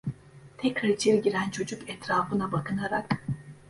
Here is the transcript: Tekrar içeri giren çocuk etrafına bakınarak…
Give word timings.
Tekrar 0.57 0.89
içeri 0.89 1.21
giren 1.21 1.49
çocuk 1.49 1.89
etrafına 1.89 2.51
bakınarak… 2.51 3.21